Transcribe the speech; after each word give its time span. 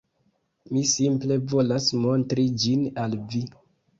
Mi 0.75 0.81
simple 0.91 1.37
volas 1.51 1.89
montri 2.05 2.47
ĝin 2.65 2.87
al 3.05 3.15
vi 3.35 3.45